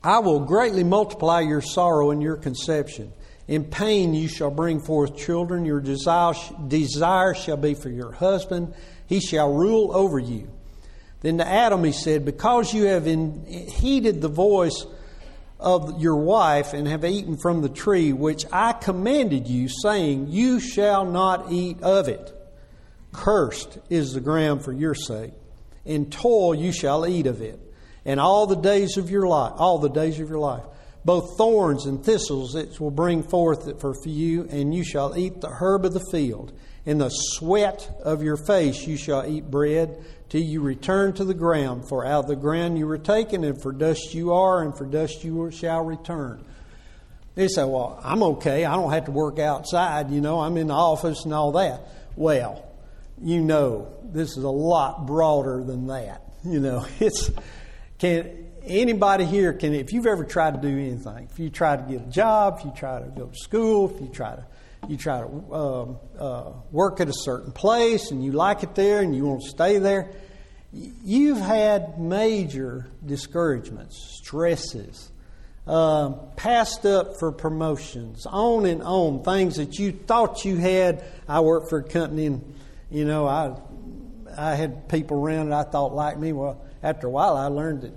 [0.04, 3.12] I will greatly multiply your sorrow and your conception.
[3.46, 5.64] In pain you shall bring forth children.
[5.64, 6.34] Your desire,
[6.66, 8.74] desire shall be for your husband.
[9.06, 10.50] He shall rule over you.
[11.20, 14.86] Then to Adam he said, Because you have in, heeded the voice
[15.60, 20.60] of your wife and have eaten from the tree which I commanded you, saying, You
[20.60, 22.32] shall not eat of it.
[23.12, 25.32] Cursed is the ground for your sake.
[25.84, 27.58] In toil you shall eat of it,
[28.04, 30.64] and all the days of your life, all the days of your life.
[31.04, 35.50] Both thorns and thistles it will bring forth for you, and you shall eat the
[35.50, 36.52] herb of the field.
[36.86, 41.34] In the sweat of your face you shall eat bread till you return to the
[41.34, 41.88] ground.
[41.88, 44.86] For out of the ground you were taken, and for dust you are, and for
[44.86, 46.44] dust you shall return.
[47.34, 48.64] They say, Well, I'm okay.
[48.64, 50.10] I don't have to work outside.
[50.10, 51.88] You know, I'm in the office and all that.
[52.16, 52.64] Well,
[53.20, 56.22] you know, this is a lot broader than that.
[56.44, 57.30] You know, it's
[57.98, 61.82] can anybody here can if you've ever tried to do anything, if you try to
[61.82, 64.44] get a job, if you try to go to school, if you try to
[64.88, 69.00] you try to um, uh, work at a certain place and you like it there
[69.00, 70.10] and you want to stay there,
[70.72, 75.10] you've had major discouragements, stresses,
[75.66, 81.02] um, passed up for promotions, on and on, things that you thought you had.
[81.26, 82.54] I worked for a company and,
[82.90, 83.56] you know, I,
[84.36, 86.32] I had people around that I thought liked me.
[86.32, 87.94] Well, after a while, I learned that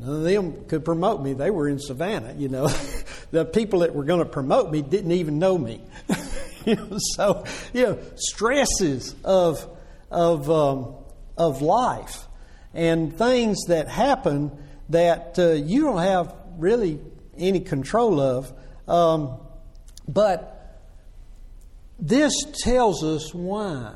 [0.00, 1.34] none of them could promote me.
[1.34, 2.68] They were in Savannah, you know.
[3.30, 5.82] the people that were going to promote me didn't even know me.
[6.64, 7.44] you know, so,
[7.74, 9.66] you know, stresses of,
[10.10, 10.94] of, um,
[11.36, 12.26] of life
[12.72, 14.50] and things that happen
[14.88, 16.98] that uh, you don't have really
[17.36, 18.52] any control of.
[18.88, 19.38] Um,
[20.08, 20.80] but
[21.98, 22.32] this
[22.62, 23.92] tells us why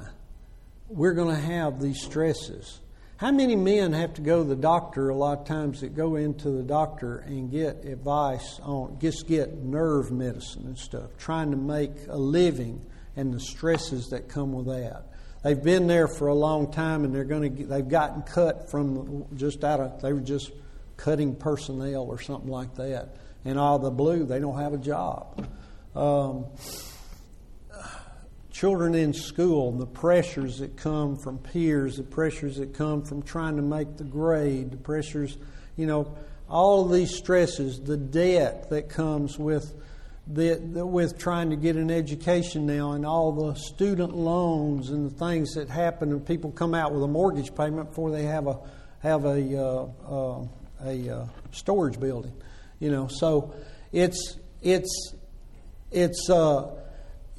[0.88, 2.80] we're going to have these stresses.
[3.16, 6.16] How many men have to go to the doctor a lot of times that go
[6.16, 11.56] into the doctor and get advice on, just get nerve medicine and stuff, trying to
[11.56, 12.84] make a living
[13.14, 15.04] and the stresses that come with that.
[15.44, 17.64] They've been there for a long time, and they're going to.
[17.66, 20.02] They've gotten cut from just out of.
[20.02, 20.50] They were just
[20.96, 25.46] cutting personnel or something like that, and all the blue, they don't have a job.
[25.94, 26.46] Um,
[28.54, 33.56] children in school, the pressures that come from peers, the pressures that come from trying
[33.56, 35.36] to make the grade, the pressures,
[35.76, 36.16] you know,
[36.48, 39.74] all of these stresses, the debt that comes with
[40.28, 45.10] the, the, with trying to get an education now, and all the student loans and
[45.10, 48.46] the things that happen, and people come out with a mortgage payment before they have
[48.46, 48.58] a
[49.00, 50.46] have a uh, uh,
[50.84, 52.32] a uh, storage building,
[52.78, 53.08] you know.
[53.08, 53.54] So
[53.92, 55.12] it's it's
[55.90, 56.70] it's uh,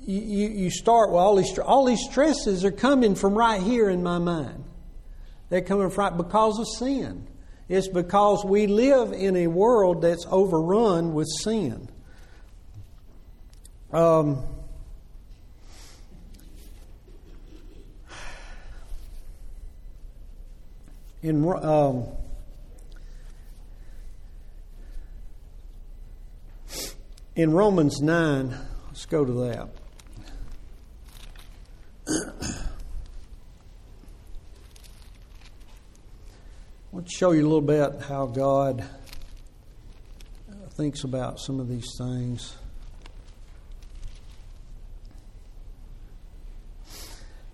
[0.06, 4.04] you, you start with all these all these stresses are coming from right here in
[4.04, 4.64] my mind.
[5.50, 7.28] They're coming from because of sin.
[7.68, 11.90] It's because we live in a world that's overrun with sin.
[13.92, 14.44] Um,
[21.24, 22.06] in um,
[27.36, 28.56] in Romans nine,
[28.88, 29.85] let's go to that.
[32.08, 32.12] I
[36.92, 38.86] want to show you a little bit how God
[40.72, 42.56] thinks about some of these things.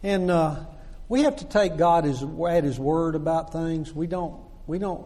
[0.04, 0.66] And uh,
[1.08, 3.94] we have to take God at His word about things.
[3.94, 4.42] We don't.
[4.68, 5.06] We don't.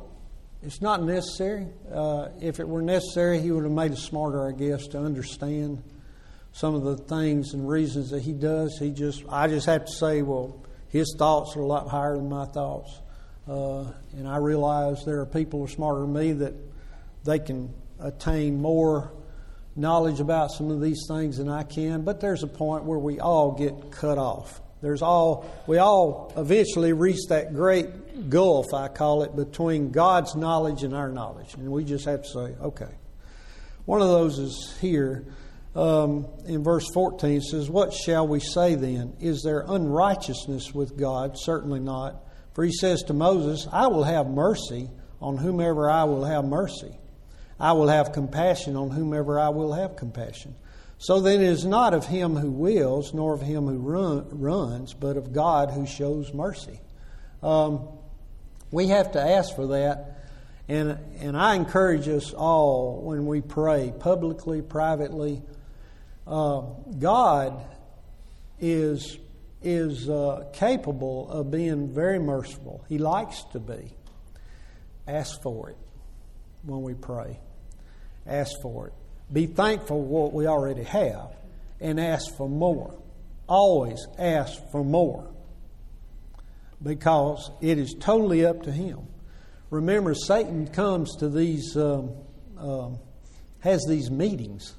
[0.64, 1.68] It's not necessary.
[1.92, 5.84] Uh, if it were necessary, He would have made us smarter, I guess, to understand
[6.56, 8.78] some of the things and reasons that He does.
[8.80, 9.24] He just.
[9.30, 13.02] I just have to say, well, His thoughts are a lot higher than my thoughts.
[13.46, 16.54] Uh, and I realize there are people who are smarter than me that
[17.26, 19.12] they can attain more
[19.76, 22.04] knowledge about some of these things than I can.
[22.04, 24.62] But there's a point where we all get cut off.
[24.82, 30.84] There's all we all eventually reach that great gulf, I call it, between God's knowledge
[30.84, 32.94] and our knowledge, and we just have to say, okay.
[33.84, 35.26] One of those is here
[35.76, 37.38] um, in verse 14.
[37.38, 39.14] It says, "What shall we say then?
[39.20, 41.38] Is there unrighteousness with God?
[41.38, 42.22] Certainly not."
[42.54, 44.90] For he says to Moses, I will have mercy
[45.22, 46.98] on whomever I will have mercy.
[47.60, 50.56] I will have compassion on whomever I will have compassion.
[50.98, 54.94] So then it is not of him who wills, nor of him who run, runs,
[54.94, 56.80] but of God who shows mercy.
[57.44, 57.88] Um,
[58.72, 60.28] we have to ask for that.
[60.68, 65.42] And, and I encourage us all when we pray, publicly, privately,
[66.28, 66.62] uh,
[67.00, 67.66] God
[68.60, 69.18] is
[69.62, 72.86] is uh, capable of being very merciful.
[72.88, 73.94] He likes to be.
[75.08, 75.78] Ask for it
[76.64, 77.40] when we pray.
[78.28, 78.94] Ask for it.
[79.34, 81.36] Be thankful for what we already have
[81.80, 82.96] and ask for more.
[83.48, 85.28] Always ask for more
[86.82, 89.00] because it is totally up to Him.
[89.72, 92.12] Remember, Satan comes to these, um,
[92.58, 93.00] um,
[93.60, 94.76] has these meetings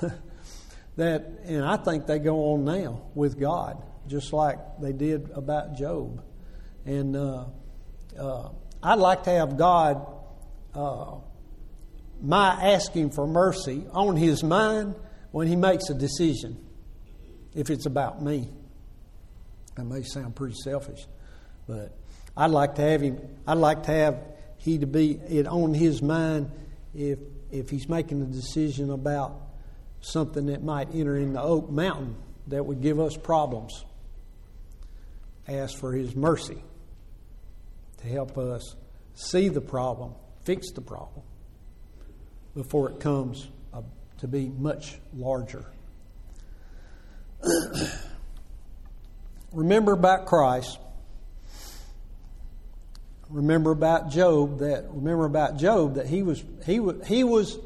[1.00, 5.76] that, and I think they go on now with God just like they did about
[5.76, 6.22] Job.
[6.84, 7.44] And uh,
[8.18, 8.48] uh,
[8.82, 10.06] I'd like to have God,
[10.74, 11.16] uh,
[12.20, 14.94] my asking for mercy, on his mind
[15.30, 16.56] when he makes a decision,
[17.54, 18.48] if it's about me.
[19.76, 21.06] That may sound pretty selfish,
[21.68, 21.96] but
[22.36, 24.18] I'd like to have him, I'd like to have
[24.56, 26.50] he to be it on his mind
[26.94, 27.18] if
[27.50, 29.40] if he's making a decision about
[30.00, 33.84] something that might enter in the oak mountain that would give us problems
[35.48, 36.62] ask for His mercy
[37.98, 38.76] to help us
[39.14, 41.22] see the problem, fix the problem,
[42.54, 43.48] before it comes
[44.20, 45.64] to be much larger.
[49.52, 50.78] remember about Christ.
[53.30, 57.56] Remember about Job that remember about Job that he was he was he was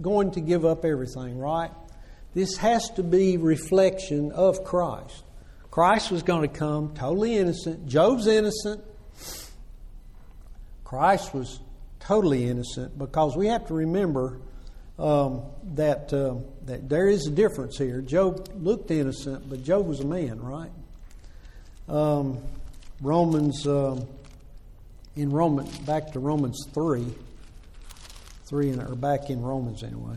[0.00, 1.70] going to give up everything, right?
[2.34, 5.24] This has to be reflection of Christ.
[5.70, 7.86] Christ was going to come totally innocent.
[7.86, 8.82] Job's innocent.
[10.84, 11.60] Christ was
[12.00, 14.38] totally innocent because we have to remember
[14.98, 15.42] um,
[15.74, 18.00] that uh, that there is a difference here.
[18.00, 20.70] Job looked innocent, but Job was a man, right?
[21.88, 22.38] Um,
[23.00, 24.06] Romans um,
[25.16, 27.06] in Roman back to Romans three,
[28.48, 30.16] three in, or back in Romans anyway.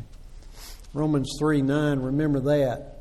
[0.93, 1.99] Romans three nine.
[1.99, 2.95] Remember that.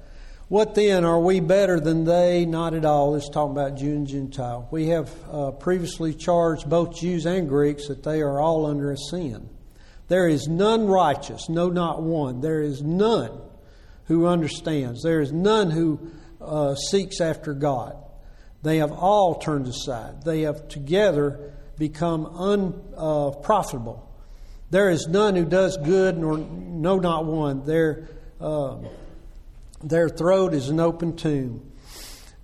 [0.49, 1.05] What then?
[1.05, 2.47] Are we better than they?
[2.47, 3.15] Not at all.
[3.17, 4.67] It's talking about Jew and Gentile.
[4.71, 8.97] We have uh, previously charged both Jews and Greeks that they are all under a
[8.97, 9.51] sin.
[10.09, 12.41] There is none righteous, no, not one.
[12.41, 13.39] There is none
[14.07, 15.03] who understands.
[15.03, 16.11] There is none who
[16.41, 17.95] uh, seeks after God.
[18.63, 20.25] They have all turned aside.
[20.25, 24.03] They have together become unprofitable.
[24.03, 24.08] Uh,
[24.71, 27.65] there is none who does good, nor no, not one.
[27.65, 28.09] Their
[28.41, 28.77] uh,
[29.83, 31.71] their throat is an open tomb.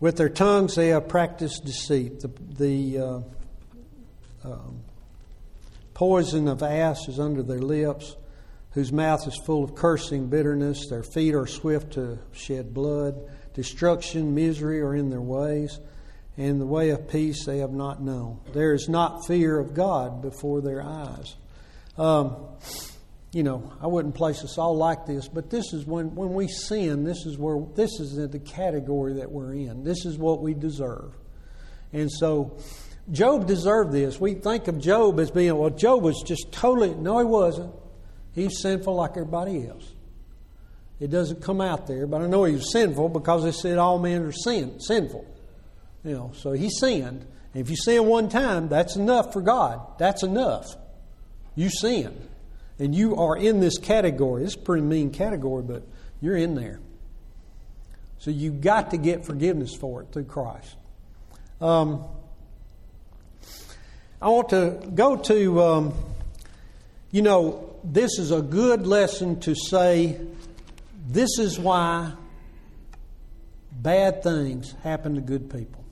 [0.00, 2.20] With their tongues they have practiced deceit.
[2.20, 3.20] The, the uh,
[4.44, 4.80] um,
[5.94, 8.16] poison of asps is under their lips,
[8.72, 10.88] whose mouth is full of cursing, bitterness.
[10.88, 13.20] Their feet are swift to shed blood.
[13.54, 15.78] Destruction, misery are in their ways,
[16.36, 18.40] and the way of peace they have not known.
[18.52, 21.36] There is not fear of God before their eyes.
[21.96, 22.36] Um,
[23.32, 26.46] you know, I wouldn't place us all like this, but this is when, when we
[26.46, 29.82] sin, this is where this is the category that we're in.
[29.82, 31.12] This is what we deserve.
[31.92, 32.58] And so
[33.10, 34.20] Job deserved this.
[34.20, 37.74] We think of Job as being, well, Job was just totally, no, he wasn't.
[38.34, 39.92] He's sinful like everybody else.
[41.00, 43.98] It doesn't come out there, but I know he was sinful because it said all
[43.98, 45.26] men are sin, sinful.
[46.04, 47.26] You know, so he sinned.
[47.52, 49.98] And if you sin one time, that's enough for God.
[49.98, 50.66] That's enough.
[51.54, 52.28] You sin.
[52.78, 54.44] And you are in this category.
[54.44, 55.84] It's a pretty mean category, but
[56.20, 56.80] you're in there.
[58.18, 60.76] So you've got to get forgiveness for it through Christ.
[61.60, 62.04] Um,
[64.20, 65.94] I want to go to, um,
[67.10, 70.18] you know, this is a good lesson to say
[71.06, 72.12] this is why
[73.70, 75.83] bad things happen to good people.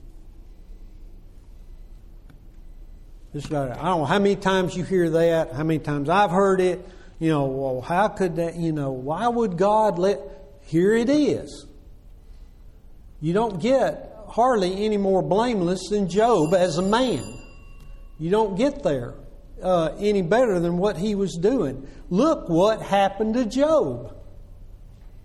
[3.35, 6.87] I don't know how many times you hear that, how many times I've heard it.
[7.19, 10.19] You know, well, how could that, you know, why would God let,
[10.65, 11.65] here it is.
[13.21, 17.23] You don't get hardly any more blameless than Job as a man.
[18.19, 19.15] You don't get there
[19.61, 21.87] uh, any better than what he was doing.
[22.09, 24.15] Look what happened to Job.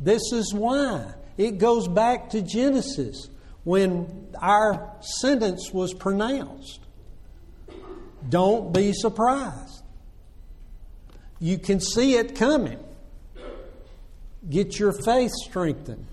[0.01, 1.13] This is why.
[1.37, 3.29] It goes back to Genesis
[3.65, 6.81] when our sentence was pronounced.
[8.29, 9.83] Don't be surprised.
[11.41, 12.79] You can see it coming.
[14.49, 16.07] Get your faith strengthened.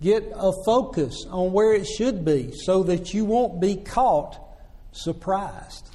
[0.00, 4.38] Get a focus on where it should be so that you won't be caught
[4.92, 5.88] surprised.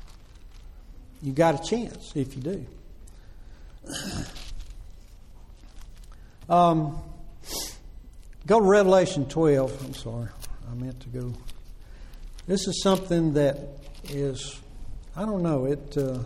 [1.22, 2.66] You got a chance if you do.
[6.50, 7.00] Um,
[8.48, 9.86] go to Revelation 12.
[9.86, 10.30] I'm sorry,
[10.70, 11.34] I meant to go.
[12.48, 13.60] This is something that
[14.10, 14.60] is
[15.16, 15.66] I don't know.
[15.66, 15.98] It.
[15.98, 16.20] Uh,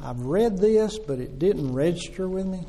[0.00, 2.64] I've read this, but it didn't register with me.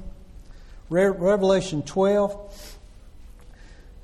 [0.90, 2.80] Re- Revelation 12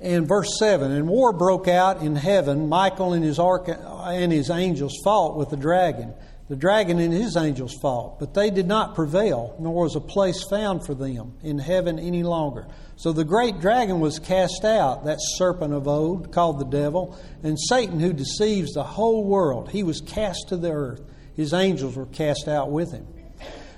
[0.00, 2.68] and verse 7 And war broke out in heaven.
[2.68, 6.12] Michael and his, arch- and his angels fought with the dragon.
[6.50, 10.42] The dragon and his angels fought, but they did not prevail, nor was a place
[10.42, 12.66] found for them in heaven any longer.
[12.96, 17.56] So the great dragon was cast out, that serpent of old, called the devil, and
[17.56, 19.70] Satan, who deceives the whole world.
[19.70, 21.00] He was cast to the earth
[21.36, 23.06] his angels were cast out with him.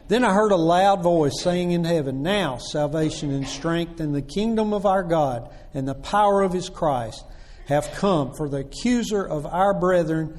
[0.09, 4.23] Then I heard a loud voice saying in heaven, Now salvation and strength and the
[4.23, 7.25] kingdom of our God and the power of his Christ
[7.67, 10.39] have come, for the accuser of our brethren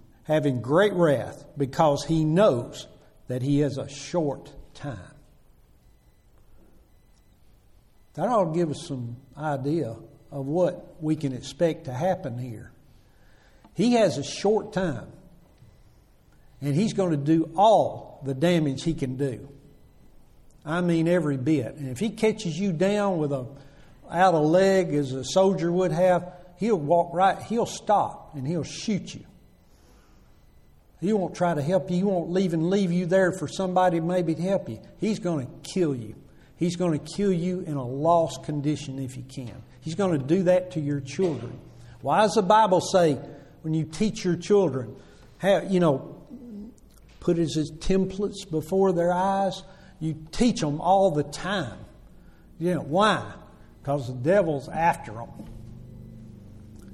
[0.23, 2.87] having great wrath, because he knows
[3.27, 4.97] that he has a short time.
[8.15, 9.95] That ought to give us some idea
[10.31, 12.71] of what we can expect to happen here.
[13.73, 15.07] He has a short time
[16.61, 19.49] and he's going to do all the damage he can do.
[20.63, 21.75] I mean, every bit.
[21.75, 23.47] And if he catches you down with a
[24.09, 28.63] out a leg as a soldier would have, he'll walk right, he'll stop and he'll
[28.63, 29.23] shoot you.
[31.01, 31.97] He won't try to help you.
[31.97, 34.79] He won't even leave you there for somebody maybe to help you.
[34.99, 36.15] He's going to kill you.
[36.55, 39.63] He's going to kill you in a lost condition if he can.
[39.81, 41.59] He's going to do that to your children.
[42.01, 43.17] Why does the Bible say
[43.63, 44.95] when you teach your children,
[45.39, 46.21] have, you know,
[47.21, 49.63] put as templates before their eyes.
[49.99, 51.77] You teach them all the time.
[52.59, 53.31] You know, why?
[53.81, 55.29] Because the devil's after them.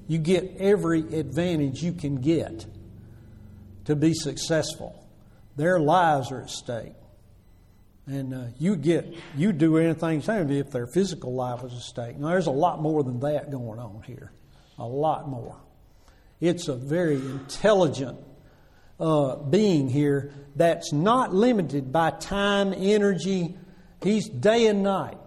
[0.08, 2.66] You get every advantage you can get
[3.88, 5.08] to be successful.
[5.56, 6.94] Their lives are at stake.
[8.06, 12.18] And uh, you get you do anything same if their physical life is at stake.
[12.18, 14.32] Now there's a lot more than that going on here,
[14.78, 15.58] a lot more.
[16.40, 18.18] It's a very intelligent
[19.00, 23.58] uh, being here that's not limited by time, energy.
[24.04, 25.18] He's day and night.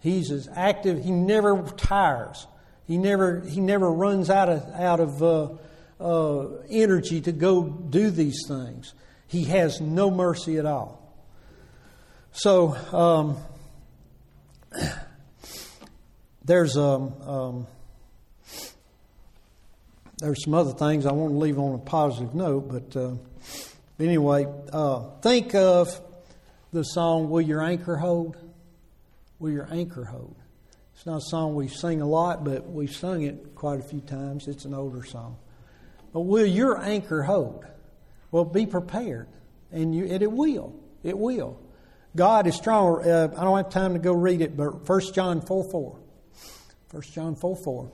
[0.00, 1.02] He's as active.
[1.02, 2.46] He never tires.
[2.86, 5.48] He never he never runs out of out of uh,
[6.00, 8.94] uh, energy to go do these things.
[9.26, 10.98] He has no mercy at all.
[12.32, 13.36] So um,
[16.44, 17.66] there's um, um,
[20.18, 23.14] there's some other things I want to leave on a positive note, but uh,
[23.98, 26.00] anyway, uh, think of
[26.72, 28.36] the song "Will Your Anchor Hold."
[29.40, 30.36] Will your anchor hold?
[30.94, 34.02] It's not a song we sing a lot, but we've sung it quite a few
[34.02, 34.46] times.
[34.46, 35.38] It's an older song.
[36.12, 37.64] But will your anchor hold?
[38.30, 39.28] Well, be prepared,
[39.72, 40.74] and you, and it will.
[41.02, 41.58] It will.
[42.16, 43.08] God is strong.
[43.08, 45.98] Uh, I don't have time to go read it, but 1 John 4 4.
[46.90, 47.92] 1 John 4 4.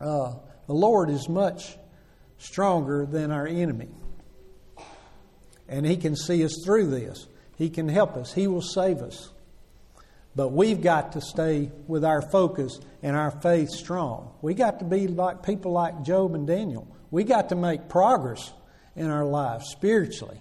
[0.00, 0.34] Uh,
[0.66, 1.76] the Lord is much
[2.38, 3.88] stronger than our enemy.
[5.68, 7.26] And He can see us through this.
[7.56, 8.32] He can help us.
[8.32, 9.30] He will save us.
[10.34, 14.32] But we've got to stay with our focus and our faith strong.
[14.40, 16.88] We got to be like people like Job and Daniel.
[17.12, 18.52] We got to make progress
[18.96, 20.40] in our lives spiritually.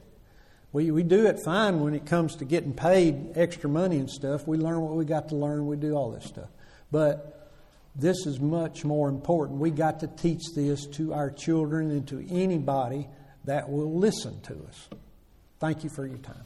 [0.74, 4.47] We, we do it fine when it comes to getting paid extra money and stuff.
[4.47, 5.67] We learn what we got to learn.
[5.67, 6.47] We do all this stuff.
[6.89, 7.51] But
[7.93, 9.59] this is much more important.
[9.59, 13.07] We got to teach this to our children and to anybody
[13.43, 14.88] that will listen to us.
[15.59, 16.45] Thank you for your time.